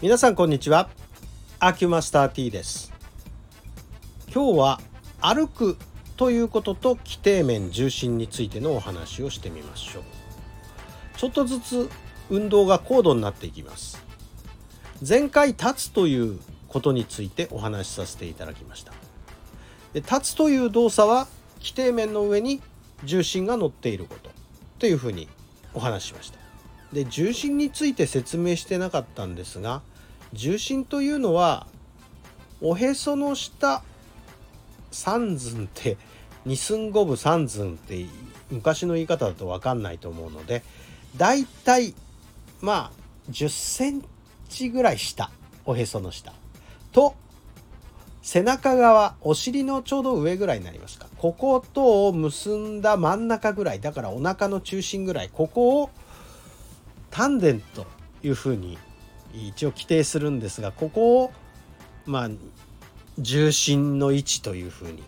[0.00, 0.88] 皆さんこんにちは。
[1.58, 2.92] アキュマスター T です。
[4.32, 4.80] 今日は
[5.20, 5.76] 歩く
[6.16, 10.02] ということと規定面重心についてのお話をしてみましょう。
[11.16, 11.90] ちょっとずつ
[12.30, 14.00] 運動が高度になっていきます。
[15.06, 18.92] 前回立つということについてお話しさせていただきました。
[19.94, 21.26] で立つという動作は
[21.58, 22.62] 規定面の上に
[23.02, 24.30] 重心が乗っていること
[24.78, 25.26] というふうに
[25.74, 26.37] お話ししました。
[26.92, 29.82] で重心について説明してなかったんですが
[30.32, 31.66] 重心というのは
[32.60, 33.82] おへその下
[34.90, 35.96] 三寸って
[36.44, 38.06] 二寸五分三寸って
[38.50, 40.62] 昔の言い方だと分かんないと思うので
[41.16, 41.94] だいたい
[42.60, 42.90] まあ
[43.30, 44.02] 10セン
[44.48, 45.30] チぐらい下
[45.68, 46.32] おへその下。
[46.92, 47.14] と
[48.22, 51.06] 背中側お尻のちょうど上ぐらいになりますか。
[51.18, 55.90] こことを結んだ真ん中ぐらいだからお腹の中心ぐらいここを
[57.10, 57.86] 丹田と
[58.22, 58.78] いうふうに
[59.32, 61.32] 一応規定するんですがここを
[62.06, 62.30] まあ
[63.18, 65.02] 重心の位置というふうに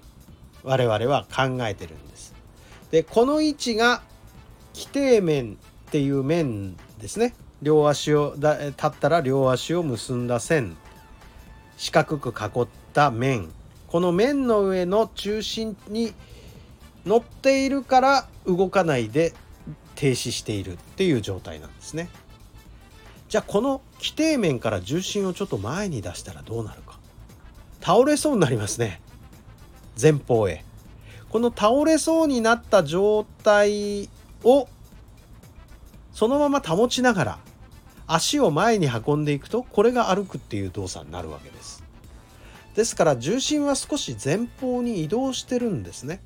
[0.62, 2.34] 我々は考えてるんです。
[2.90, 4.02] でこの位置が
[4.74, 5.54] 規定面
[5.88, 7.34] っていう面ですね。
[7.62, 10.76] 両足をだ立ったら両足を結んだ線。
[11.76, 13.50] 四角く囲った面。
[13.86, 16.14] この面の上の中心に
[17.06, 19.32] 乗っているから動かないで
[20.00, 22.08] 停止しているっていう状態なんですね。
[23.28, 26.98] じゃあこの規定面から重心をちょっと前に出したらどうなるか。
[27.82, 29.02] 倒れそうになりますね。
[30.00, 30.64] 前方へ。
[31.28, 34.08] この倒れそうになった状態
[34.42, 34.68] を
[36.14, 37.38] そのまま保ちながら
[38.06, 41.84] 足を前に運んでいくとこれが歩くっていう動作になるわけです。
[42.74, 46.22] ですから重心は少し前方に移動してるんですね。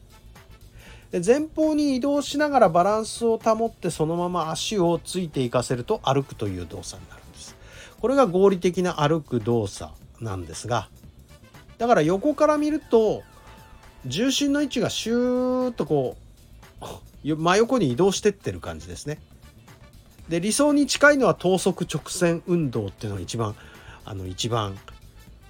[1.15, 7.55] で前方に移動しながらバランスを保ってそのまま足をついていかせると歩くという動作になるんです。
[8.01, 10.89] これが合理的な歩く動作なんですが
[11.79, 13.23] だから横から見ると
[14.05, 16.17] 重心の位置がシューッとこ
[17.25, 19.21] う真横に移動してってる感じですね。
[20.29, 23.55] で理想に近いのは等速直線運動っていうのが一番
[24.05, 24.77] あの一番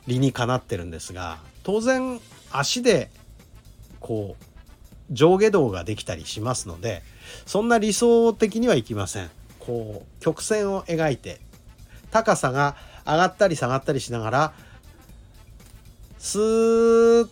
[0.07, 2.21] 理にかなってるんですが当然
[2.53, 3.09] 足で
[3.99, 4.54] こう
[5.11, 7.03] 上下動ができたりしますので
[7.47, 9.31] そんな理想的にはいきません。
[9.61, 11.41] こう曲線を描いて
[12.11, 12.77] 高さが
[13.07, 14.53] 上がったり下がったりしながら
[16.19, 17.29] スーッ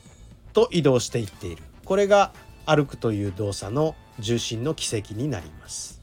[0.52, 1.62] と移動していっている。
[1.84, 2.32] これが
[2.64, 6.00] 歩くという動作の重心の軌跡になります。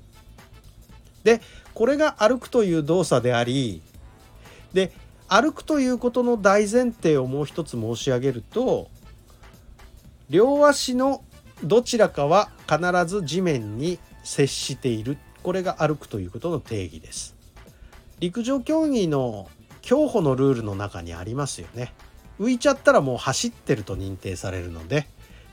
[1.23, 1.41] で
[1.73, 3.81] これが歩くという動作であり
[4.73, 4.91] で
[5.27, 8.89] 歩くということの大前提をもう一つ申し上げると
[10.29, 11.23] 両足の
[11.63, 15.17] どちらかは必ず地面に接している。
[15.43, 17.35] これが歩くということの定義です。
[18.19, 19.49] 陸上競技の
[19.81, 21.93] 競歩のルールの中にありますよね。
[22.39, 25.07] 浮いちゃったらもう走ってると認定されるので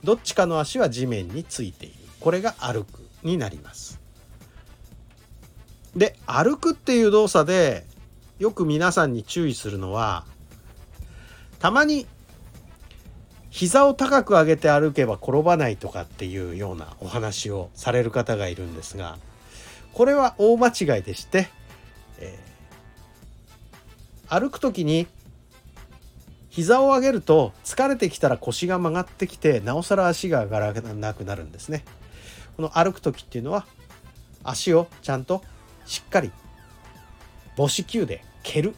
[0.05, 1.95] どっちかの足は地面についている。
[2.21, 4.01] これが歩くになります。
[5.97, 7.87] で歩くっていう動作で
[8.39, 10.25] よく皆さんに注意するのは
[11.59, 12.07] たまに
[13.57, 19.17] 膝を高く上げて歩けば転ばないとかっていうようなお話をされる方がいるんですが
[19.95, 21.49] これは大間違いでして、
[22.19, 25.07] えー、歩く時に
[26.51, 31.83] 膝を上げると疲れてきたら腰が曲がってきてなおさら足が上がらなくなるんですね。
[32.59, 33.67] この歩く時っていうのは
[34.45, 35.43] 足をちゃんと
[35.87, 36.31] しっかり
[37.57, 38.75] 母子球で蹴る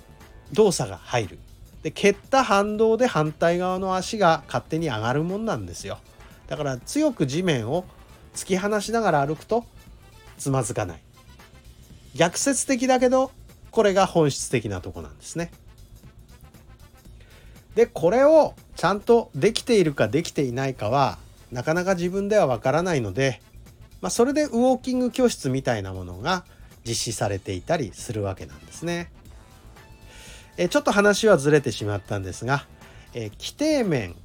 [0.53, 1.39] 動作が入る
[1.83, 5.99] で蹴った反動で反対側の足が勝手に上がるもんなんですよ。
[6.49, 7.85] だから強く地面を
[8.35, 9.65] 突き放しながら歩くと
[10.39, 11.01] つまずかない。
[12.15, 13.31] 逆説的だけど
[13.71, 15.51] これが本質的なとこなんですね。
[17.75, 21.19] でこれをちゃんとできているかできていないかは
[21.53, 23.41] なかなか自分ではわからないので、
[24.01, 26.45] まあ、それでウォーキング教室みたいなものが
[26.85, 29.13] 実施されていたりするわけなんですね。
[30.59, 32.67] えちょっと話はずれてしまったんですが、
[33.15, 34.17] え規定面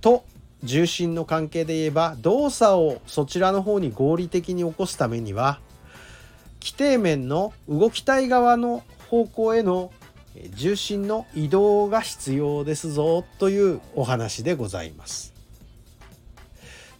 [0.00, 0.24] と
[0.62, 5.60] 重心の関係で言えば動作をそちらの方に合理的に起こすためには
[6.60, 9.92] 規定面の動きたい側の方向への
[10.54, 15.34] 重心の移動が必要ですぞというお話でございます。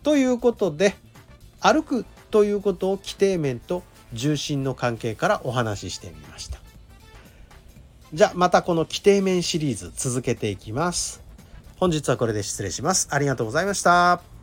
[0.02, 0.96] ということで
[1.60, 3.82] 歩くということを規定面と
[4.12, 6.57] 重心の関係からお話ししてみました。
[8.12, 11.22] じゃあまたこの規定面シリーズ続けていきます。
[11.78, 13.08] 本日はこれで失礼します。
[13.10, 14.37] ありがとうございました。